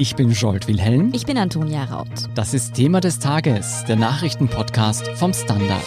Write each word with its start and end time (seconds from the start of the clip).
Ich 0.00 0.14
bin 0.14 0.30
Jolt 0.30 0.68
Wilhelm. 0.68 1.10
Ich 1.12 1.26
bin 1.26 1.36
Antonia 1.36 1.82
Raut. 1.82 2.06
Das 2.36 2.54
ist 2.54 2.74
Thema 2.74 3.00
des 3.00 3.18
Tages, 3.18 3.84
der 3.88 3.96
Nachrichtenpodcast 3.96 5.08
vom 5.16 5.34
Standard. 5.34 5.82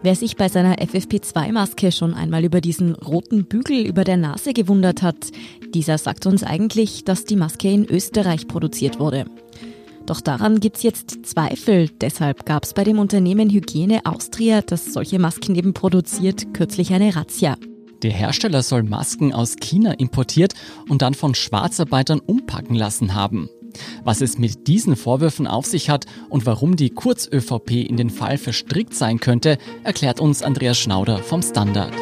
Wer 0.00 0.14
sich 0.14 0.36
bei 0.36 0.48
seiner 0.48 0.76
FFP2-Maske 0.76 1.92
schon 1.92 2.14
einmal 2.14 2.42
über 2.42 2.62
diesen 2.62 2.94
roten 2.94 3.44
Bügel 3.44 3.84
über 3.84 4.04
der 4.04 4.16
Nase 4.16 4.54
gewundert 4.54 5.02
hat, 5.02 5.16
dieser 5.74 5.98
sagt 5.98 6.24
uns 6.24 6.42
eigentlich, 6.42 7.04
dass 7.04 7.26
die 7.26 7.36
Maske 7.36 7.70
in 7.70 7.84
Österreich 7.84 8.48
produziert 8.48 8.98
wurde. 8.98 9.26
Doch 10.06 10.20
daran 10.20 10.60
gibt's 10.60 10.84
jetzt 10.84 11.26
Zweifel. 11.26 11.90
Deshalb 12.00 12.46
gab's 12.46 12.74
bei 12.74 12.84
dem 12.84 13.00
Unternehmen 13.00 13.50
Hygiene 13.50 14.06
Austria, 14.06 14.62
das 14.62 14.92
solche 14.92 15.18
Masken 15.18 15.56
eben 15.56 15.74
produziert, 15.74 16.54
kürzlich 16.54 16.92
eine 16.92 17.16
Razzia. 17.16 17.56
Der 18.02 18.12
Hersteller 18.12 18.62
soll 18.62 18.84
Masken 18.84 19.32
aus 19.32 19.56
China 19.56 19.92
importiert 19.92 20.54
und 20.88 21.02
dann 21.02 21.14
von 21.14 21.34
Schwarzarbeitern 21.34 22.20
umpacken 22.20 22.76
lassen 22.76 23.14
haben. 23.14 23.48
Was 24.04 24.20
es 24.20 24.38
mit 24.38 24.68
diesen 24.68 24.94
Vorwürfen 24.94 25.46
auf 25.48 25.66
sich 25.66 25.90
hat 25.90 26.06
und 26.28 26.46
warum 26.46 26.76
die 26.76 26.90
Kurz-ÖVP 26.90 27.72
in 27.72 27.96
den 27.96 28.10
Fall 28.10 28.38
verstrickt 28.38 28.94
sein 28.94 29.18
könnte, 29.18 29.58
erklärt 29.82 30.20
uns 30.20 30.42
Andreas 30.42 30.78
Schnauder 30.78 31.18
vom 31.18 31.42
Standard. 31.42 31.92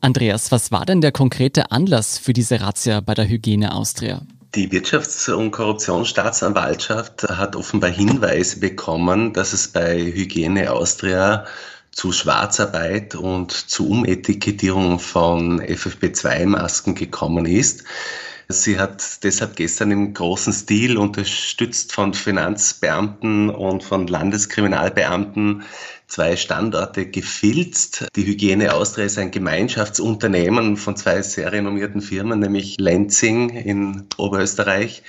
Andreas, 0.00 0.50
was 0.50 0.72
war 0.72 0.86
denn 0.86 1.02
der 1.02 1.12
konkrete 1.12 1.70
Anlass 1.70 2.18
für 2.18 2.32
diese 2.32 2.60
Razzia 2.60 3.00
bei 3.00 3.14
der 3.14 3.28
Hygiene 3.28 3.74
Austria? 3.74 4.22
Die 4.54 4.70
Wirtschafts- 4.70 5.30
und 5.30 5.50
Korruptionsstaatsanwaltschaft 5.50 7.22
hat 7.24 7.54
offenbar 7.54 7.90
Hinweise 7.90 8.60
bekommen, 8.60 9.34
dass 9.34 9.52
es 9.52 9.68
bei 9.68 9.98
Hygiene 9.98 10.72
Austria 10.72 11.44
zu 11.90 12.12
Schwarzarbeit 12.12 13.14
und 13.14 13.52
zu 13.52 13.90
Umetikettierung 13.90 15.00
von 15.00 15.60
FFP2-Masken 15.60 16.94
gekommen 16.94 17.44
ist. 17.44 17.84
Sie 18.50 18.78
hat 18.78 19.24
deshalb 19.24 19.56
gestern 19.56 19.90
im 19.90 20.14
großen 20.14 20.54
Stil 20.54 20.96
unterstützt 20.96 21.92
von 21.92 22.14
Finanzbeamten 22.14 23.50
und 23.50 23.84
von 23.84 24.06
Landeskriminalbeamten 24.06 25.64
zwei 26.06 26.34
Standorte 26.34 27.10
gefilzt. 27.10 28.06
Die 28.16 28.24
Hygiene 28.24 28.72
Austria 28.72 29.04
ist 29.04 29.18
ein 29.18 29.32
Gemeinschaftsunternehmen 29.32 30.78
von 30.78 30.96
zwei 30.96 31.20
sehr 31.20 31.52
renommierten 31.52 32.00
Firmen, 32.00 32.40
nämlich 32.40 32.76
Lenzing 32.80 33.50
in 33.50 34.06
Oberösterreich 34.16 35.02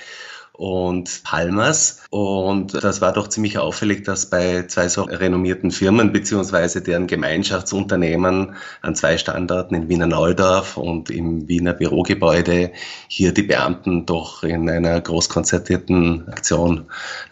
und 0.60 1.22
Palmas. 1.24 2.02
Und 2.10 2.74
das 2.84 3.00
war 3.00 3.14
doch 3.14 3.28
ziemlich 3.28 3.56
auffällig, 3.56 4.04
dass 4.04 4.28
bei 4.28 4.66
zwei 4.66 4.88
so 4.88 5.04
renommierten 5.04 5.70
Firmen 5.70 6.12
beziehungsweise 6.12 6.82
deren 6.82 7.06
Gemeinschaftsunternehmen 7.06 8.54
an 8.82 8.94
zwei 8.94 9.16
Standorten 9.16 9.74
in 9.74 9.88
Wiener 9.88 10.06
Neudorf 10.06 10.76
und 10.76 11.08
im 11.08 11.48
Wiener 11.48 11.72
Bürogebäude 11.72 12.72
hier 13.08 13.32
die 13.32 13.42
Beamten 13.42 14.04
doch 14.04 14.42
in 14.42 14.68
einer 14.68 15.00
großkonzertierten 15.00 16.28
Aktion 16.28 16.84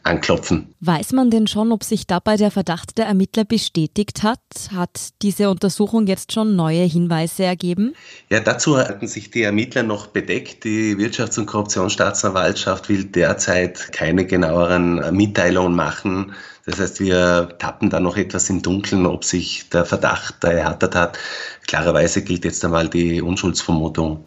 anklopfen. 0.05 0.75
Weiß 0.81 1.13
man 1.13 1.31
denn 1.31 1.49
schon, 1.49 1.71
ob 1.71 1.85
sich 1.85 2.07
dabei 2.07 2.37
der 2.37 2.51
Verdacht 2.51 2.97
der 2.97 3.07
Ermittler 3.07 3.45
bestätigt 3.45 4.23
hat? 4.23 4.41
Hat 4.75 5.11
diese 5.21 5.51
Untersuchung 5.51 6.07
jetzt 6.07 6.33
schon 6.33 6.57
neue 6.57 6.85
Hinweise 6.85 7.45
ergeben? 7.45 7.95
Ja, 8.31 8.41
dazu 8.41 8.79
hatten 8.79 9.07
sich 9.07 9.31
die 9.31 9.43
Ermittler 9.43 9.83
noch 9.83 10.07
bedeckt. 10.07 10.65
Die 10.65 10.97
Wirtschafts- 10.97 11.39
und 11.39 11.45
Korruptionsstaatsanwaltschaft 11.45 12.89
will 12.89 13.05
derzeit 13.19 13.91
keine 13.93 14.25
genaueren 14.25 15.15
Mitteilungen 15.15 15.75
machen. 15.75 16.33
Das 16.67 16.79
heißt, 16.79 17.01
wir 17.01 17.57
tappen 17.59 17.91
da 17.91 17.99
noch 17.99 18.17
etwas 18.17 18.49
im 18.49 18.63
Dunkeln, 18.63 19.07
ob 19.07 19.25
sich 19.25 19.69
der 19.71 19.85
Verdacht 19.85 20.45
erhärtet 20.45 20.95
hat. 20.95 21.19
Klarerweise 21.67 22.23
gilt 22.23 22.45
jetzt 22.45 22.65
einmal 22.65 22.89
die 22.89 23.21
Unschuldsvermutung. 23.21 24.25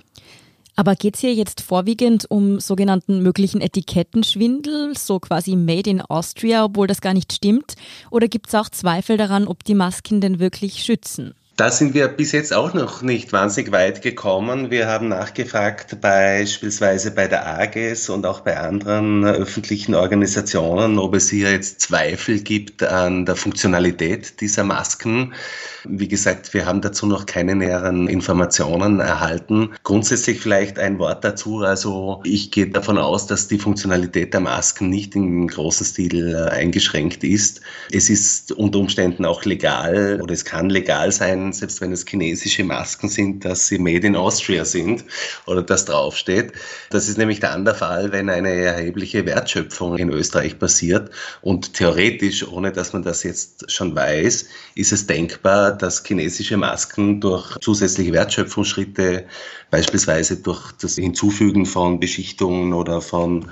Aber 0.75 0.95
geht 0.95 1.15
es 1.15 1.21
hier 1.21 1.33
jetzt 1.33 1.61
vorwiegend 1.61 2.29
um 2.29 2.59
sogenannten 2.59 3.21
möglichen 3.21 3.61
Etikettenschwindel, 3.61 4.97
so 4.97 5.19
quasi 5.19 5.55
Made 5.55 5.89
in 5.89 6.01
Austria, 6.01 6.65
obwohl 6.65 6.87
das 6.87 7.01
gar 7.01 7.13
nicht 7.13 7.31
stimmt? 7.31 7.75
Oder 8.09 8.27
gibt 8.27 8.47
es 8.47 8.55
auch 8.55 8.69
Zweifel 8.69 9.15
daran, 9.15 9.47
ob 9.47 9.63
die 9.63 9.75
Masken 9.75 10.19
denn 10.19 10.39
wirklich 10.39 10.83
schützen? 10.83 11.33
Da 11.61 11.69
sind 11.69 11.93
wir 11.93 12.07
bis 12.07 12.31
jetzt 12.31 12.55
auch 12.55 12.73
noch 12.73 13.03
nicht 13.03 13.33
wahnsinnig 13.33 13.71
weit 13.71 14.01
gekommen. 14.01 14.71
Wir 14.71 14.87
haben 14.87 15.09
nachgefragt 15.09 16.01
beispielsweise 16.01 17.11
bei 17.11 17.27
der 17.27 17.45
AGES 17.45 18.09
und 18.09 18.25
auch 18.25 18.39
bei 18.39 18.57
anderen 18.57 19.23
öffentlichen 19.25 19.93
Organisationen, 19.93 20.97
ob 20.97 21.13
es 21.13 21.29
hier 21.29 21.51
jetzt 21.51 21.81
Zweifel 21.81 22.39
gibt 22.39 22.81
an 22.81 23.27
der 23.27 23.35
Funktionalität 23.35 24.41
dieser 24.41 24.63
Masken. 24.63 25.35
Wie 25.83 26.07
gesagt, 26.07 26.51
wir 26.55 26.65
haben 26.65 26.81
dazu 26.81 27.05
noch 27.05 27.27
keine 27.27 27.55
näheren 27.55 28.07
Informationen 28.07 28.99
erhalten. 28.99 29.69
Grundsätzlich 29.83 30.39
vielleicht 30.39 30.79
ein 30.79 30.97
Wort 30.97 31.23
dazu. 31.23 31.59
Also 31.59 32.21
ich 32.23 32.49
gehe 32.49 32.69
davon 32.69 32.97
aus, 32.97 33.27
dass 33.27 33.47
die 33.47 33.59
Funktionalität 33.59 34.33
der 34.33 34.41
Masken 34.41 34.89
nicht 34.89 35.15
im 35.15 35.47
großen 35.47 35.85
Stil 35.85 36.35
äh, 36.35 36.49
eingeschränkt 36.49 37.23
ist. 37.23 37.61
Es 37.91 38.09
ist 38.09 38.51
unter 38.51 38.79
Umständen 38.79 39.25
auch 39.25 39.45
legal 39.45 40.19
oder 40.23 40.33
es 40.33 40.45
kann 40.45 40.71
legal 40.71 41.11
sein, 41.11 41.50
selbst 41.53 41.81
wenn 41.81 41.91
es 41.91 42.05
chinesische 42.05 42.63
Masken 42.63 43.09
sind, 43.09 43.45
dass 43.45 43.67
sie 43.67 43.77
made 43.77 44.07
in 44.07 44.15
Austria 44.15 44.65
sind 44.65 45.03
oder 45.45 45.61
das 45.61 45.85
draufsteht. 45.85 46.53
Das 46.89 47.07
ist 47.07 47.17
nämlich 47.17 47.39
dann 47.39 47.65
der 47.65 47.75
Fall, 47.75 48.11
wenn 48.11 48.29
eine 48.29 48.49
erhebliche 48.49 49.25
Wertschöpfung 49.25 49.97
in 49.97 50.09
Österreich 50.09 50.59
passiert. 50.59 51.11
Und 51.41 51.73
theoretisch, 51.73 52.47
ohne 52.47 52.71
dass 52.71 52.93
man 52.93 53.03
das 53.03 53.23
jetzt 53.23 53.71
schon 53.71 53.95
weiß, 53.95 54.45
ist 54.75 54.91
es 54.91 55.07
denkbar, 55.07 55.71
dass 55.71 56.03
chinesische 56.03 56.57
Masken 56.57 57.21
durch 57.21 57.57
zusätzliche 57.59 58.13
Wertschöpfungsschritte, 58.13 59.25
beispielsweise 59.69 60.37
durch 60.37 60.71
das 60.73 60.95
Hinzufügen 60.95 61.65
von 61.65 61.99
Beschichtungen 61.99 62.73
oder 62.73 63.01
von 63.01 63.49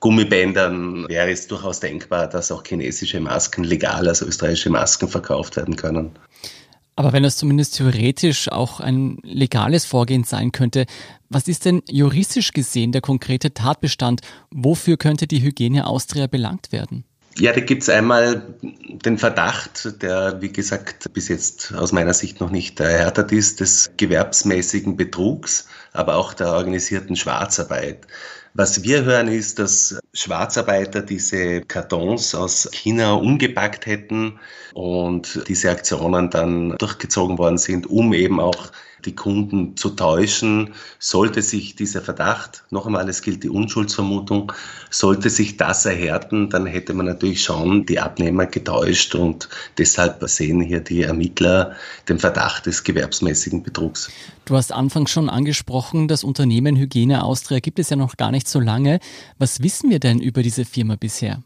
Gummibändern, 0.00 1.06
wäre 1.08 1.30
es 1.30 1.46
durchaus 1.46 1.80
denkbar, 1.80 2.28
dass 2.28 2.50
auch 2.50 2.64
chinesische 2.66 3.20
Masken 3.20 3.64
legal 3.64 4.08
als 4.08 4.20
österreichische 4.20 4.70
Masken 4.70 5.08
verkauft 5.08 5.56
werden 5.56 5.76
können. 5.76 6.10
Aber 6.94 7.12
wenn 7.12 7.24
es 7.24 7.36
zumindest 7.36 7.76
theoretisch 7.76 8.50
auch 8.50 8.80
ein 8.80 9.18
legales 9.22 9.84
Vorgehen 9.84 10.24
sein 10.24 10.52
könnte, 10.52 10.86
was 11.30 11.48
ist 11.48 11.64
denn 11.64 11.82
juristisch 11.88 12.52
gesehen 12.52 12.92
der 12.92 13.00
konkrete 13.00 13.54
Tatbestand? 13.54 14.20
Wofür 14.50 14.98
könnte 14.98 15.26
die 15.26 15.42
Hygiene 15.42 15.86
Austria 15.86 16.26
belangt 16.26 16.70
werden? 16.70 17.04
Ja, 17.38 17.52
da 17.52 17.60
gibt 17.60 17.82
es 17.82 17.88
einmal 17.88 18.42
den 18.60 19.16
Verdacht, 19.16 20.02
der, 20.02 20.42
wie 20.42 20.52
gesagt, 20.52 21.14
bis 21.14 21.28
jetzt 21.28 21.72
aus 21.72 21.92
meiner 21.92 22.12
Sicht 22.12 22.40
noch 22.40 22.50
nicht 22.50 22.78
erhärtet 22.78 23.32
ist, 23.32 23.60
des 23.60 23.92
gewerbsmäßigen 23.96 24.98
Betrugs, 24.98 25.66
aber 25.94 26.16
auch 26.16 26.34
der 26.34 26.52
organisierten 26.52 27.16
Schwarzarbeit. 27.16 28.06
Was 28.54 28.82
wir 28.82 29.04
hören 29.04 29.28
ist, 29.28 29.58
dass 29.58 29.98
Schwarzarbeiter 30.12 31.00
diese 31.00 31.62
Kartons 31.62 32.34
aus 32.34 32.68
China 32.72 33.14
umgepackt 33.14 33.86
hätten 33.86 34.38
und 34.74 35.48
diese 35.48 35.70
Aktionen 35.70 36.28
dann 36.28 36.76
durchgezogen 36.76 37.38
worden 37.38 37.56
sind, 37.56 37.86
um 37.86 38.12
eben 38.12 38.40
auch 38.40 38.70
die 39.04 39.14
Kunden 39.14 39.76
zu 39.76 39.90
täuschen. 39.90 40.74
Sollte 40.98 41.42
sich 41.42 41.74
dieser 41.74 42.00
Verdacht, 42.00 42.64
noch 42.70 42.86
einmal, 42.86 43.08
es 43.08 43.22
gilt 43.22 43.42
die 43.42 43.48
Unschuldsvermutung, 43.48 44.52
sollte 44.90 45.30
sich 45.30 45.56
das 45.56 45.84
erhärten, 45.84 46.50
dann 46.50 46.66
hätte 46.66 46.94
man 46.94 47.06
natürlich 47.06 47.42
schon 47.42 47.86
die 47.86 48.00
Abnehmer 48.00 48.46
getäuscht 48.46 49.14
und 49.14 49.48
deshalb 49.78 50.22
sehen 50.28 50.60
hier 50.60 50.80
die 50.80 51.02
Ermittler 51.02 51.76
den 52.08 52.18
Verdacht 52.18 52.66
des 52.66 52.84
gewerbsmäßigen 52.84 53.62
Betrugs. 53.62 54.10
Du 54.44 54.56
hast 54.56 54.72
anfangs 54.72 55.10
schon 55.10 55.28
angesprochen, 55.28 56.08
das 56.08 56.24
Unternehmen 56.24 56.76
Hygiene 56.76 57.22
Austria 57.24 57.60
gibt 57.60 57.78
es 57.78 57.90
ja 57.90 57.96
noch 57.96 58.16
gar 58.16 58.30
nicht 58.30 58.48
so 58.48 58.60
lange. 58.60 58.98
Was 59.38 59.62
wissen 59.62 59.90
wir 59.90 60.00
denn 60.00 60.20
über 60.20 60.42
diese 60.42 60.64
Firma 60.64 60.96
bisher? 60.96 61.42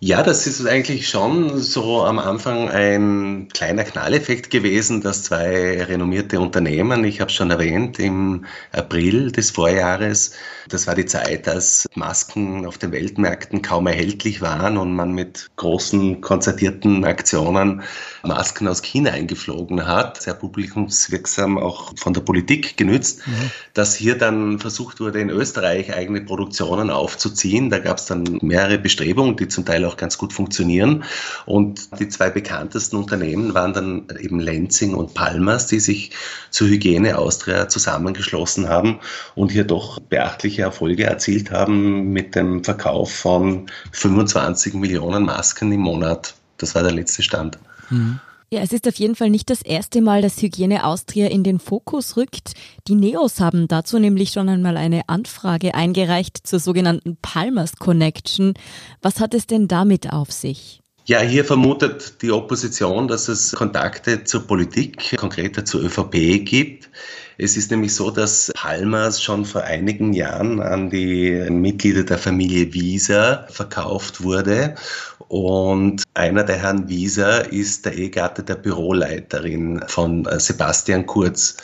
Ja, 0.00 0.22
das 0.22 0.46
ist 0.46 0.66
eigentlich 0.66 1.08
schon 1.08 1.58
so 1.60 2.02
am 2.02 2.18
Anfang 2.18 2.68
ein 2.68 3.48
kleiner 3.54 3.84
Knalleffekt 3.84 4.50
gewesen, 4.50 5.00
dass 5.00 5.22
zwei 5.22 5.82
renommierte 5.82 6.40
Unternehmen, 6.40 7.04
ich 7.04 7.22
habe 7.22 7.30
schon 7.30 7.50
erwähnt, 7.50 7.98
im 7.98 8.44
April 8.72 9.32
des 9.32 9.50
Vorjahres, 9.52 10.32
das 10.68 10.86
war 10.86 10.94
die 10.94 11.06
Zeit, 11.06 11.48
als 11.48 11.86
Masken 11.94 12.66
auf 12.66 12.76
den 12.76 12.92
Weltmärkten 12.92 13.62
kaum 13.62 13.86
erhältlich 13.86 14.42
waren 14.42 14.76
und 14.76 14.94
man 14.94 15.12
mit 15.12 15.50
großen 15.56 16.20
konzertierten 16.20 17.04
Aktionen 17.04 17.82
Masken 18.24 18.68
aus 18.68 18.82
China 18.82 19.10
eingeflogen 19.10 19.86
hat, 19.86 20.22
sehr 20.22 20.34
publikumswirksam 20.34 21.58
auch 21.58 21.92
von 21.96 22.14
der 22.14 22.22
Politik 22.22 22.76
genützt, 22.76 23.26
mhm. 23.26 23.50
dass 23.74 23.94
hier 23.94 24.16
dann 24.16 24.58
versucht 24.58 25.00
wurde, 25.00 25.20
in 25.20 25.30
Österreich 25.30 25.94
eigene 25.94 26.22
Produktionen 26.22 26.90
aufzuziehen. 26.90 27.70
Da 27.70 27.78
gab 27.78 27.98
es 27.98 28.06
dann 28.06 28.38
mehrere 28.42 28.78
Bestrebungen, 28.78 29.36
die 29.36 29.48
zum 29.48 29.64
Teil 29.64 29.83
auch 29.84 29.96
ganz 29.96 30.18
gut 30.18 30.32
funktionieren. 30.32 31.04
Und 31.46 31.98
die 31.98 32.08
zwei 32.08 32.30
bekanntesten 32.30 32.96
Unternehmen 32.96 33.54
waren 33.54 33.72
dann 33.72 34.06
eben 34.20 34.40
Lenzing 34.40 34.94
und 34.94 35.14
Palmas, 35.14 35.66
die 35.66 35.80
sich 35.80 36.10
zur 36.50 36.68
Hygiene 36.68 37.18
Austria 37.18 37.68
zusammengeschlossen 37.68 38.68
haben 38.68 39.00
und 39.34 39.52
hier 39.52 39.64
doch 39.64 39.98
beachtliche 40.00 40.62
Erfolge 40.62 41.04
erzielt 41.04 41.50
haben 41.50 42.12
mit 42.12 42.34
dem 42.34 42.64
Verkauf 42.64 43.14
von 43.14 43.66
25 43.92 44.74
Millionen 44.74 45.24
Masken 45.24 45.72
im 45.72 45.80
Monat. 45.80 46.34
Das 46.58 46.74
war 46.74 46.82
der 46.82 46.92
letzte 46.92 47.22
Stand. 47.22 47.58
Mhm. 47.90 48.20
Ja, 48.54 48.60
es 48.60 48.72
ist 48.72 48.86
auf 48.86 48.94
jeden 48.94 49.16
Fall 49.16 49.30
nicht 49.30 49.50
das 49.50 49.62
erste 49.62 50.00
Mal, 50.00 50.22
dass 50.22 50.40
Hygiene 50.40 50.84
Austria 50.84 51.26
in 51.26 51.42
den 51.42 51.58
Fokus 51.58 52.16
rückt. 52.16 52.52
Die 52.86 52.94
Neos 52.94 53.40
haben 53.40 53.66
dazu 53.66 53.98
nämlich 53.98 54.30
schon 54.30 54.48
einmal 54.48 54.76
eine 54.76 55.08
Anfrage 55.08 55.74
eingereicht 55.74 56.46
zur 56.46 56.60
sogenannten 56.60 57.16
Palmers 57.20 57.74
Connection. 57.78 58.54
Was 59.02 59.18
hat 59.18 59.34
es 59.34 59.48
denn 59.48 59.66
damit 59.66 60.12
auf 60.12 60.30
sich? 60.30 60.83
Ja, 61.06 61.20
hier 61.20 61.44
vermutet 61.44 62.22
die 62.22 62.32
Opposition, 62.32 63.08
dass 63.08 63.28
es 63.28 63.52
Kontakte 63.52 64.24
zur 64.24 64.46
Politik, 64.46 65.14
konkreter 65.18 65.62
zur 65.66 65.82
ÖVP 65.82 66.42
gibt. 66.46 66.88
Es 67.36 67.58
ist 67.58 67.70
nämlich 67.70 67.94
so, 67.94 68.10
dass 68.10 68.50
Palmas 68.54 69.22
schon 69.22 69.44
vor 69.44 69.64
einigen 69.64 70.14
Jahren 70.14 70.60
an 70.60 70.88
die 70.88 71.46
Mitglieder 71.50 72.04
der 72.04 72.16
Familie 72.16 72.72
Wieser 72.72 73.46
verkauft 73.50 74.22
wurde. 74.22 74.76
Und 75.28 76.04
einer 76.14 76.42
der 76.42 76.56
Herrn 76.56 76.88
Wieser 76.88 77.52
ist 77.52 77.84
der 77.84 77.92
Ehegatte 77.98 78.42
der 78.42 78.54
Büroleiterin 78.54 79.84
von 79.86 80.24
äh, 80.24 80.40
Sebastian 80.40 81.04
Kurz. 81.04 81.58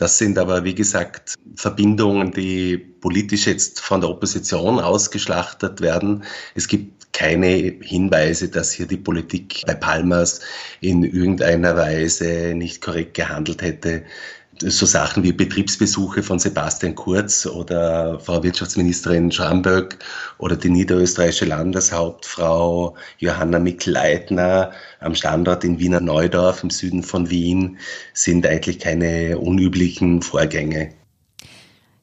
Das 0.00 0.16
sind 0.16 0.38
aber, 0.38 0.64
wie 0.64 0.74
gesagt, 0.74 1.34
Verbindungen, 1.56 2.32
die 2.32 2.78
politisch 2.78 3.46
jetzt 3.46 3.80
von 3.80 4.00
der 4.00 4.08
Opposition 4.08 4.80
ausgeschlachtet 4.80 5.82
werden. 5.82 6.24
Es 6.54 6.68
gibt 6.68 7.12
keine 7.12 7.48
Hinweise, 7.82 8.48
dass 8.48 8.72
hier 8.72 8.86
die 8.86 8.96
Politik 8.96 9.62
bei 9.66 9.74
Palmas 9.74 10.40
in 10.80 11.02
irgendeiner 11.02 11.76
Weise 11.76 12.54
nicht 12.54 12.80
korrekt 12.80 13.12
gehandelt 13.12 13.60
hätte 13.60 14.04
so 14.60 14.86
Sachen 14.86 15.22
wie 15.22 15.32
Betriebsbesuche 15.32 16.22
von 16.22 16.38
Sebastian 16.38 16.94
Kurz 16.94 17.46
oder 17.46 18.20
Frau 18.20 18.42
Wirtschaftsministerin 18.42 19.32
Schramböck 19.32 19.98
oder 20.38 20.56
die 20.56 20.70
niederösterreichische 20.70 21.46
Landeshauptfrau 21.46 22.94
Johanna 23.18 23.58
Mikl-Leitner 23.58 24.72
am 25.00 25.14
Standort 25.14 25.64
in 25.64 25.78
Wiener 25.78 26.00
Neudorf 26.00 26.62
im 26.62 26.70
Süden 26.70 27.02
von 27.02 27.30
Wien 27.30 27.78
sind 28.12 28.46
eigentlich 28.46 28.78
keine 28.78 29.38
unüblichen 29.38 30.22
Vorgänge. 30.22 30.92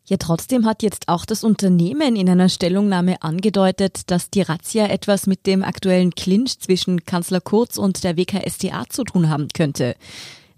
Ja, 0.10 0.16
trotzdem 0.16 0.66
hat 0.66 0.84
jetzt 0.84 1.10
auch 1.10 1.26
das 1.26 1.44
Unternehmen 1.44 2.16
in 2.16 2.30
einer 2.30 2.48
Stellungnahme 2.48 3.22
angedeutet, 3.22 4.10
dass 4.10 4.30
die 4.30 4.42
Razzia 4.42 4.88
etwas 4.88 5.28
mit 5.28 5.46
dem 5.46 5.64
aktuellen 5.64 6.12
Clinch 6.12 6.60
zwischen 6.60 7.04
Kanzler 7.04 7.42
Kurz 7.42 7.78
und 7.78 8.06
der 8.06 8.16
WKSDA 8.16 8.86
zu 8.90 9.04
tun 9.04 9.30
haben 9.30 9.50
könnte. 9.54 9.96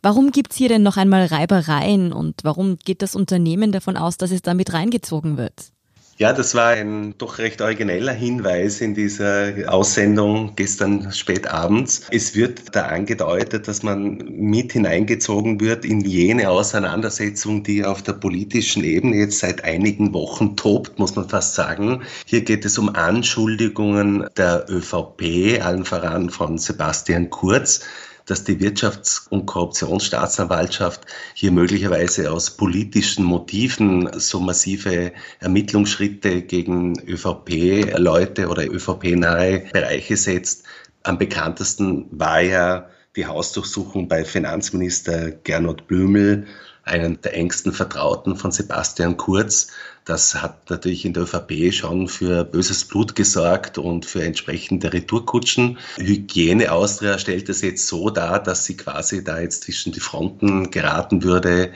Warum 0.01 0.31
gibt's 0.31 0.56
hier 0.56 0.69
denn 0.69 0.84
noch 0.84 0.98
einmal 0.98 1.25
Reibereien 1.25 2.13
und 2.13 2.36
warum 2.44 2.78
geht 2.78 3.01
das 3.01 3.16
Unternehmen 3.16 3.72
davon 3.72 3.98
aus, 3.98 4.18
dass 4.18 4.31
es 4.31 4.42
damit 4.42 4.74
reingezogen 4.74 5.38
wird? 5.38 5.72
Ja, 6.19 6.34
das 6.34 6.54
war 6.54 6.72
ein 6.72 7.18
doch 7.18 7.38
recht 7.38 7.62
origineller 7.62 8.12
Hinweis 8.12 8.81
in 8.81 8.94
dieser 8.94 9.54
Aussendung 9.68 10.51
gestern 10.57 11.13
spät 11.13 11.48
abends. 11.48 12.01
Es 12.12 12.36
wird 12.36 12.75
da 12.75 12.88
angedeutet, 12.88 13.69
dass 13.69 13.84
man 13.84 14.18
mit 14.18 14.74
hineingezogen 14.74 15.62
wird 15.62 15.86
in 15.86 16.01
jene 16.01 16.50
Auseinandersetzung, 16.50 17.63
die 17.63 17.86
auf 17.86 18.01
der 18.01 18.13
politischen 18.13 18.84
Ebene 18.84 19.16
jetzt 19.16 19.40
seit 19.40 19.63
einigen 19.63 20.13
Wochen 20.13 20.57
tobt, 20.57 21.00
muss 21.00 21.16
man 21.16 21.30
fast 21.30 21.56
sagen. 21.56 22.04
Hier 22.25 22.42
geht 22.42 22.66
es 22.66 22.78
um 22.78 22.94
Anschuldigungen 22.94 24.28
der 24.36 24.66
ÖVP, 24.69 25.62
allen 25.63 25.86
voran 25.86 26.30
von 26.30 26.57
Sebastian 26.57 27.30
Kurz, 27.30 27.86
dass 28.29 28.43
die 28.43 28.59
Wirtschafts- 28.59 29.27
und 29.29 29.47
Korruptionsstaatsanwaltschaft 29.47 31.01
hier 31.33 31.51
möglicherweise 31.51 32.31
aus 32.31 32.51
politischen 32.51 33.25
Motiven 33.25 34.09
so 34.19 34.39
massive 34.39 35.13
Ermittlungsschritte 35.39 36.43
gegen 36.43 36.99
ÖVP-Leute 36.99 38.47
oder 38.47 38.67
ÖVP-nahe 38.67 39.69
Bereiche 39.73 40.15
setzt. 40.15 40.63
Am 41.01 41.17
bekanntesten 41.17 42.05
war 42.11 42.41
ja 42.41 42.89
die 43.15 43.25
Hausdurchsuchung 43.25 44.07
bei 44.07 44.23
Finanzminister 44.23 45.31
Gernot 45.31 45.87
Blümel 45.87 46.45
einen 46.89 47.21
der 47.21 47.36
engsten 47.36 47.71
Vertrauten 47.71 48.36
von 48.36 48.51
Sebastian 48.51 49.15
Kurz. 49.18 49.68
Das 50.06 50.36
hat 50.41 50.69
natürlich 50.69 51.06
in 51.06 51.13
der 51.13 51.24
ÖVP 51.24 51.74
schon 51.74 52.07
für 52.07 52.44
böses 52.44 52.83
Blut 52.86 53.15
gesorgt 53.15 53.77
und 53.77 54.06
für 54.06 54.24
entsprechende 54.24 54.91
Retourkutschen. 54.91 55.77
Hygiene 55.97 56.71
Austria 56.71 57.19
stellt 57.19 57.47
es 57.50 57.62
jetzt 57.62 57.88
so 57.88 58.09
dar, 58.09 58.41
dass 58.41 58.65
sie 58.65 58.75
quasi 58.75 59.24
da 59.24 59.39
jetzt 59.39 59.63
zwischen 59.63 59.91
die 59.91 60.00
Fronten 60.00 60.71
geraten 60.71 61.24
würde. 61.24 61.71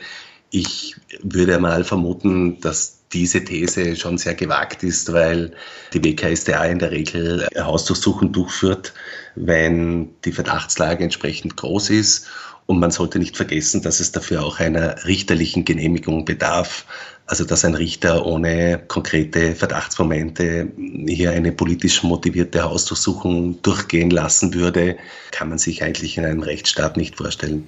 Ich 0.50 0.95
würde 1.21 1.60
mal 1.60 1.83
vermuten, 1.83 2.60
dass 2.62 3.00
diese 3.13 3.44
These 3.44 3.95
schon 3.95 4.18
sehr 4.18 4.33
gewagt 4.33 4.83
ist, 4.83 5.13
weil 5.13 5.54
die 5.94 6.04
WKSDA 6.04 6.65
in 6.65 6.80
der 6.80 6.92
Regel 6.92 7.48
Hausdurchsuchungen 7.57 8.33
durchführt, 8.33 8.94
wenn 9.36 10.10
die 10.25 10.31
Verdachtslage 10.31 11.04
entsprechend 11.04 11.56
groß 11.56 11.92
ist 11.92 12.27
und 12.65 12.80
man 12.80 12.92
sollte 12.92 13.19
nicht 13.19 13.36
vergessen, 13.38 13.81
dass 13.81 14.00
es 14.00 14.12
dafür 14.12 14.44
auch 14.44 14.60
einer 14.60 15.06
richterlichen 15.06 15.65
Genehmigung 15.65 16.25
bedarf. 16.25 16.86
Also 17.25 17.45
dass 17.45 17.63
ein 17.63 17.75
Richter 17.75 18.25
ohne 18.25 18.83
konkrete 18.88 19.56
Verdachtsmomente 19.56 20.71
hier 21.07 21.31
eine 21.31 21.54
politisch 21.54 22.04
motivierte 22.04 22.63
Hausdurchsuchung 22.63 23.62
durchgehen 23.62 24.10
lassen 24.10 24.54
würde, 24.54 24.98
kann 25.31 25.50
man 25.50 25.57
sich 25.57 25.83
eigentlich 25.83 26.18
in 26.18 26.25
einem 26.25 26.42
Rechtsstaat 26.42 26.98
nicht 26.98 27.15
vorstellen. 27.15 27.68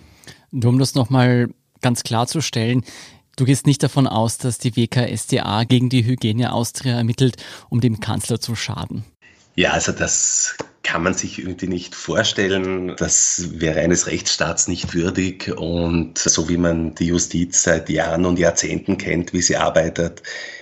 Nur 0.51 0.73
um 0.73 0.79
das 0.79 0.93
nochmal 0.93 1.49
ganz 1.81 2.03
klarzustellen, 2.03 2.83
Du 3.37 3.43
gehst 3.43 3.67
nicht 3.67 3.83
davon 3.83 4.07
aus, 4.07 4.37
dass 4.37 4.59
die 4.59 4.77
WKSDA 4.77 5.65
gegen 5.65 5.89
die 5.89 6.05
Hygiene 6.05 6.53
Austria 6.53 6.95
ermittelt, 6.95 7.35
um 7.69 7.81
dem 7.81 7.99
Kanzler 7.99 8.39
zu 8.39 8.55
schaden. 8.55 9.03
Ja, 9.55 9.71
also 9.71 9.91
das 9.91 10.55
kann 10.85 11.03
man 11.03 11.15
sich 11.15 11.39
irgendwie 11.39 11.67
nicht 11.67 11.95
vorstellen. 11.95 12.95
Das 12.97 13.49
wäre 13.59 13.81
eines 13.81 14.05
Rechtsstaats 14.07 14.67
nicht 14.67 14.93
würdig. 14.93 15.51
Und 15.57 16.19
so 16.19 16.47
wie 16.47 16.57
man 16.57 16.93
die 16.95 17.07
Justiz 17.07 17.63
seit 17.63 17.89
Jahren 17.89 18.25
und 18.25 18.37
Jahrzehnten 18.37 18.97
kennt, 18.97 19.33
wie 19.33 19.41
sie 19.41 19.57
arbeitet, 19.57 20.21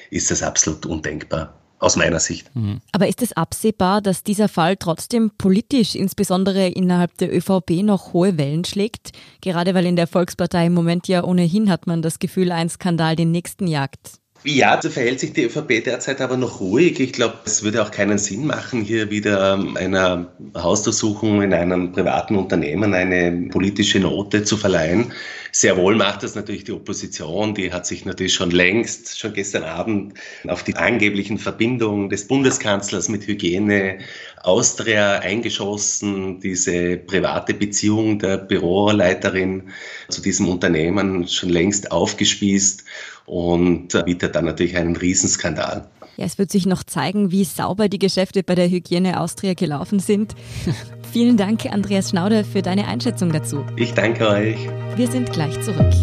ist 0.10 0.32
das 0.32 0.42
absolut 0.42 0.86
undenkbar. 0.86 1.54
Aus 1.80 1.98
meiner 1.98 2.22
Sicht. 2.22 2.50
Mhm. 2.56 2.80
Aber 2.94 3.10
ist 3.10 3.22
es 3.22 3.34
absehbar, 3.34 4.00
dass 4.00 4.24
dieser 4.24 4.48
Fall 4.48 4.78
trotzdem 4.78 5.32
politisch, 5.38 5.96
insbesondere 5.96 6.70
innerhalb 6.70 7.18
der 7.18 7.36
ÖVP, 7.36 7.84
noch 7.84 8.14
hohe 8.14 8.38
Wellen 8.38 8.64
schlägt? 8.64 9.12
Gerade 9.42 9.74
weil 9.74 9.86
in 9.86 9.98
der 9.98 10.08
Volkspartei 10.08 10.68
im 10.68 10.74
Moment 10.74 11.10
ja 11.10 11.26
ohnehin 11.26 11.70
hat 11.70 11.86
man 11.86 12.02
das 12.02 12.20
Gefühl, 12.20 12.54
ein 12.54 12.70
Skandal 12.70 13.18
den 13.18 13.32
nächsten 13.32 13.68
jagt. 13.68 14.23
Ja, 14.46 14.82
so 14.82 14.90
verhält 14.90 15.22
sich 15.22 15.32
die 15.32 15.44
ÖVP 15.44 15.84
derzeit 15.86 16.20
aber 16.20 16.36
noch 16.36 16.60
ruhig. 16.60 17.00
Ich 17.00 17.14
glaube, 17.14 17.36
es 17.46 17.64
würde 17.64 17.82
auch 17.82 17.92
keinen 17.92 18.18
Sinn 18.18 18.46
machen, 18.46 18.82
hier 18.82 19.10
wieder 19.10 19.58
einer 19.76 20.34
Hausdurchsuchung 20.56 21.42
in 21.42 21.54
einem 21.54 21.94
privaten 21.94 22.36
Unternehmen 22.36 22.94
eine 22.94 23.50
politische 23.50 24.02
Note 24.02 24.44
zu 24.44 24.58
verleihen. 24.58 25.14
Sehr 25.56 25.78
wohl 25.78 25.96
macht 25.96 26.24
das 26.24 26.34
natürlich 26.34 26.64
die 26.64 26.72
Opposition. 26.72 27.54
Die 27.54 27.72
hat 27.72 27.86
sich 27.86 28.06
natürlich 28.06 28.34
schon 28.34 28.50
längst, 28.50 29.20
schon 29.20 29.34
gestern 29.34 29.64
Abend, 29.64 30.16
auf 30.48 30.64
die 30.64 30.76
angeblichen 30.76 31.38
Verbindungen 31.38 32.10
des 32.10 32.28
Bundeskanzlers 32.28 33.08
mit 33.08 33.28
Hygiene 33.28 34.00
Austria 34.42 35.20
eingeschossen. 35.20 36.40
Diese 36.40 36.98
private 36.98 37.54
Beziehung 37.54 38.18
der 38.18 38.38
Büroleiterin 38.38 39.70
zu 40.10 40.24
diesem 40.24 40.50
Unternehmen 40.50 41.28
schon 41.28 41.50
längst 41.50 41.92
aufgespießt 41.92 42.84
und 43.28 43.90
bietet 44.06 44.34
dann 44.34 44.46
natürlich 44.46 44.76
einen 44.76 44.96
Riesenskandal. 44.96 45.88
Ja, 46.18 46.26
es 46.26 46.40
wird 46.40 46.50
sich 46.50 46.66
noch 46.66 46.84
zeigen, 46.84 47.30
wie 47.30 47.44
sauber 47.44 47.90
die 47.90 48.00
Geschäfte 48.00 48.42
bei 48.42 48.56
der 48.56 48.70
Hygiene 48.70 49.20
Austria 49.20 49.54
gelaufen 49.54 50.00
sind. 50.00 50.34
Vielen 51.14 51.38
Dank, 51.38 51.68
Andreas 51.68 52.10
Schnauder, 52.10 52.44
für 52.44 52.64
deine 52.64 52.88
Einschätzung 52.88 53.32
dazu. 53.32 53.64
Ich 53.76 53.94
danke 53.94 54.28
euch. 54.28 54.58
Wir 54.96 55.08
sind 55.12 55.32
gleich 55.32 55.62
zurück. 55.62 55.94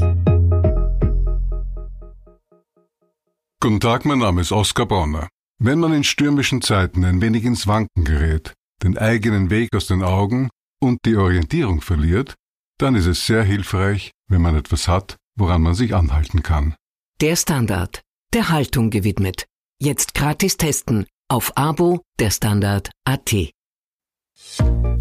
Guten 3.61 3.81
Tag, 3.81 4.05
mein 4.05 4.21
Name 4.21 4.41
ist 4.41 4.53
Oskar 4.53 4.87
Bonner. 4.87 5.29
Wenn 5.59 5.81
man 5.81 5.93
in 5.93 6.05
stürmischen 6.05 6.63
Zeiten 6.63 7.05
ein 7.05 7.21
wenig 7.21 7.45
ins 7.45 7.67
Wanken 7.67 8.05
gerät, 8.05 8.55
den 8.85 8.97
eigenen 8.97 9.51
Weg 9.51 9.75
aus 9.75 9.89
den 9.89 10.05
Augen 10.05 10.49
und 10.81 11.01
die 11.05 11.17
Orientierung 11.17 11.81
verliert, 11.81 12.37
dann 12.79 12.95
ist 12.95 13.07
es 13.07 13.27
sehr 13.27 13.43
hilfreich, 13.43 14.13
wenn 14.29 14.41
man 14.41 14.55
etwas 14.55 14.87
hat, 14.87 15.17
woran 15.37 15.63
man 15.63 15.75
sich 15.75 15.93
anhalten 15.93 16.45
kann. 16.45 16.77
Der 17.21 17.35
Standard, 17.35 18.01
der 18.33 18.51
Haltung 18.51 18.91
gewidmet. 18.91 19.47
Jetzt 19.83 20.15
gratis 20.15 20.57
testen 20.57 21.05
auf 21.29 21.57
Abo 21.57 22.01
der 22.21 22.31
Standard 22.31 22.93
AT. 23.05 23.51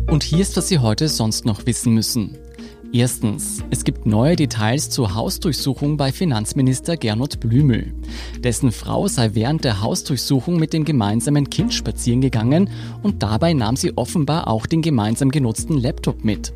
Und 0.10 0.24
hier 0.24 0.40
ist, 0.40 0.58
was 0.58 0.68
Sie 0.68 0.80
heute 0.80 1.08
sonst 1.08 1.46
noch 1.46 1.68
wissen 1.68 1.94
müssen. 1.94 2.36
Erstens, 2.92 3.64
es 3.70 3.84
gibt 3.84 4.08
neue 4.08 4.36
Details 4.36 4.90
zur 4.90 5.14
Hausdurchsuchung 5.14 5.98
bei 5.98 6.12
Finanzminister 6.12 6.98
Gernot 6.98 7.40
Blümel. 7.40 7.94
Dessen 8.40 8.72
Frau 8.72 9.08
sei 9.08 9.36
während 9.36 9.64
der 9.66 9.82
Hausdurchsuchung 9.82 10.58
mit 10.58 10.74
dem 10.74 10.84
gemeinsamen 10.84 11.52
Kind 11.52 11.76
spazieren 11.76 12.22
gegangen 12.22 12.72
und 13.04 13.22
dabei 13.22 13.54
nahm 13.54 13.76
sie 13.76 13.96
offenbar 13.96 14.48
auch 14.48 14.66
den 14.66 14.82
gemeinsam 14.82 15.30
genutzten 15.30 15.78
Laptop 15.78 16.24
mit. 16.24 16.54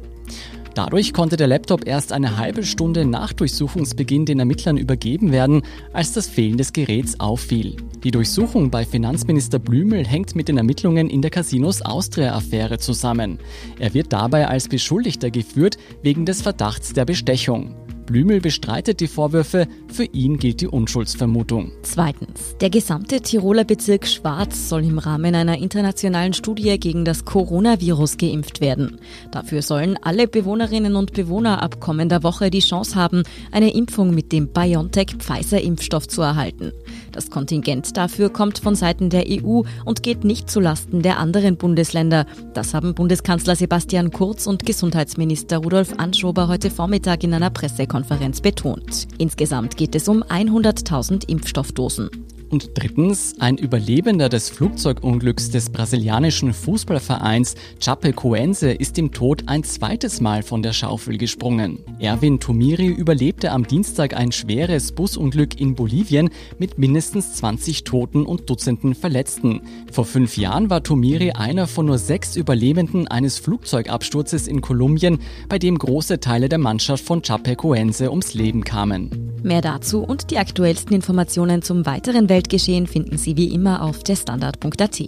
Dadurch 0.75 1.13
konnte 1.13 1.37
der 1.37 1.45
Laptop 1.45 1.85
erst 1.85 2.11
eine 2.11 2.37
halbe 2.37 2.63
Stunde 2.63 3.05
nach 3.05 3.31
Durchsuchungsbeginn 3.31 4.25
den 4.25 4.39
Ermittlern 4.39 4.77
übergeben 4.77 5.31
werden, 5.31 5.61
als 5.93 6.13
das 6.13 6.27
Fehlen 6.27 6.57
des 6.57 6.73
Geräts 6.73 7.19
auffiel. 7.19 7.75
Die 8.03 8.09
Durchsuchung 8.09 8.71
bei 8.71 8.83
Finanzminister 8.83 9.59
Blümel 9.59 10.05
hängt 10.05 10.35
mit 10.35 10.47
den 10.47 10.57
Ermittlungen 10.57 11.09
in 11.09 11.21
der 11.21 11.29
Casinos 11.29 11.83
Austria-Affäre 11.83 12.79
zusammen. 12.79 13.39
Er 13.77 13.93
wird 13.93 14.11
dabei 14.11 14.47
als 14.47 14.67
Beschuldigter 14.67 15.29
geführt 15.29 15.77
wegen 16.01 16.25
des 16.25 16.41
Verdachts 16.41 16.93
der 16.93 17.05
Bestechung. 17.05 17.75
Blümel 18.05 18.41
bestreitet 18.41 18.99
die 18.99 19.07
Vorwürfe, 19.07 19.67
für 19.87 20.03
ihn 20.03 20.37
gilt 20.37 20.61
die 20.61 20.67
Unschuldsvermutung. 20.67 21.71
Zweitens. 21.83 22.55
Der 22.59 22.69
gesamte 22.69 23.21
Tiroler 23.21 23.63
Bezirk 23.63 24.07
Schwarz 24.07 24.69
soll 24.69 24.83
im 24.83 24.97
Rahmen 24.97 25.35
einer 25.35 25.57
internationalen 25.57 26.33
Studie 26.33 26.77
gegen 26.79 27.05
das 27.05 27.25
Coronavirus 27.25 28.17
geimpft 28.17 28.59
werden. 28.61 28.99
Dafür 29.31 29.61
sollen 29.61 29.97
alle 30.01 30.27
Bewohnerinnen 30.27 30.95
und 30.95 31.13
Bewohner 31.13 31.63
ab 31.63 31.79
kommender 31.79 32.23
Woche 32.23 32.49
die 32.49 32.59
Chance 32.59 32.95
haben, 32.95 33.23
eine 33.51 33.73
Impfung 33.73 34.13
mit 34.13 34.31
dem 34.31 34.49
BioNTech-Pfizer-Impfstoff 34.49 36.07
zu 36.07 36.21
erhalten. 36.21 36.73
Das 37.11 37.29
Kontingent 37.29 37.95
dafür 37.95 38.29
kommt 38.29 38.59
von 38.59 38.75
Seiten 38.75 39.09
der 39.09 39.25
EU 39.27 39.61
und 39.85 40.03
geht 40.03 40.23
nicht 40.23 40.49
zulasten 40.49 41.01
der 41.01 41.19
anderen 41.19 41.57
Bundesländer. 41.57 42.25
Das 42.53 42.73
haben 42.73 42.95
Bundeskanzler 42.95 43.55
Sebastian 43.55 44.11
Kurz 44.11 44.47
und 44.47 44.65
Gesundheitsminister 44.65 45.59
Rudolf 45.59 45.93
Anschober 45.97 46.47
heute 46.47 46.69
Vormittag 46.69 47.23
in 47.23 47.33
einer 47.33 47.49
Pressekonferenz 47.49 47.92
betont. 48.41 49.07
Insgesamt 49.17 49.77
geht 49.77 49.95
es 49.95 50.07
um 50.07 50.23
100.000 50.23 51.29
Impfstoffdosen. 51.29 52.09
Und 52.53 52.69
drittens, 52.75 53.33
ein 53.39 53.57
Überlebender 53.57 54.29
des 54.29 54.51
Flugzeugunglücks 54.51 55.49
des 55.49 55.71
brasilianischen 55.71 56.53
Fußballvereins 56.53 57.55
Chapecoense 57.83 58.73
ist 58.73 58.99
im 58.99 59.11
Tod 59.11 59.45
ein 59.47 59.63
zweites 59.63 60.21
Mal 60.21 60.43
von 60.43 60.61
der 60.61 60.71
Schaufel 60.71 61.17
gesprungen. 61.17 61.79
Erwin 61.97 62.39
Tumiri 62.39 62.89
überlebte 62.89 63.49
am 63.49 63.65
Dienstag 63.65 64.15
ein 64.15 64.31
schweres 64.31 64.91
Busunglück 64.91 65.59
in 65.59 65.73
Bolivien 65.73 66.29
mit 66.59 66.77
mindestens 66.77 67.33
20 67.33 67.85
Toten 67.85 68.23
und 68.23 68.47
Dutzenden 68.47 68.93
Verletzten. 68.93 69.61
Vor 69.91 70.05
fünf 70.05 70.37
Jahren 70.37 70.69
war 70.69 70.83
Tumiri 70.83 71.31
einer 71.31 71.65
von 71.65 71.87
nur 71.87 71.97
sechs 71.97 72.35
Überlebenden 72.35 73.07
eines 73.07 73.39
Flugzeugabsturzes 73.39 74.47
in 74.47 74.61
Kolumbien, 74.61 75.17
bei 75.49 75.57
dem 75.57 75.79
große 75.79 76.19
Teile 76.19 76.49
der 76.49 76.59
Mannschaft 76.59 77.03
von 77.03 77.23
Chapecoense 77.23 78.11
ums 78.11 78.35
Leben 78.35 78.63
kamen. 78.63 79.33
Mehr 79.43 79.61
dazu 79.61 80.03
und 80.03 80.31
die 80.31 80.37
aktuellsten 80.37 80.95
Informationen 80.95 81.61
zum 81.61 81.85
weiteren 81.85 82.29
Weltgeschehen 82.43 82.87
finden 82.87 83.17
Sie 83.17 83.37
wie 83.37 83.53
immer 83.53 83.81
auf 83.81 84.03
derstandard.at. 84.03 85.01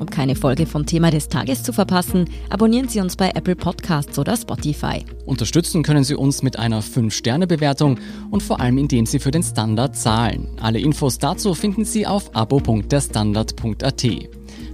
Um 0.00 0.06
keine 0.08 0.34
Folge 0.34 0.64
von 0.64 0.86
Thema 0.86 1.10
des 1.10 1.28
Tages 1.28 1.62
zu 1.62 1.74
verpassen, 1.74 2.24
abonnieren 2.48 2.88
Sie 2.88 3.00
uns 3.00 3.16
bei 3.16 3.32
Apple 3.34 3.54
Podcasts 3.54 4.18
oder 4.18 4.34
Spotify. 4.34 5.04
Unterstützen 5.26 5.82
können 5.82 6.04
Sie 6.04 6.14
uns 6.14 6.42
mit 6.42 6.58
einer 6.58 6.82
5-Sterne-Bewertung 6.82 7.98
und 8.30 8.42
vor 8.42 8.60
allem 8.60 8.78
indem 8.78 9.04
Sie 9.04 9.18
für 9.18 9.30
den 9.30 9.42
Standard 9.42 9.94
zahlen. 9.94 10.48
Alle 10.58 10.78
Infos 10.78 11.18
dazu 11.18 11.52
finden 11.52 11.84
Sie 11.84 12.06
auf 12.06 12.34
abo.derstandard.at. 12.34 14.06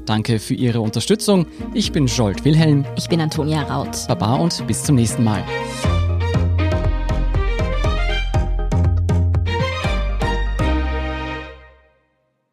Danke 0.07 0.39
für 0.39 0.55
Ihre 0.55 0.81
Unterstützung. 0.81 1.47
Ich 1.75 1.91
bin 1.91 2.07
Jolt 2.07 2.45
Wilhelm. 2.45 2.85
Ich 2.97 3.09
bin 3.09 3.21
Antonia 3.21 3.63
Raut. 3.63 4.07
Baba 4.07 4.37
und 4.37 4.65
bis 4.69 4.85
zum 4.85 4.95
nächsten 4.95 5.25
Mal. 5.25 5.43